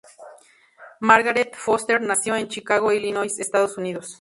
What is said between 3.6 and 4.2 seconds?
Unidos.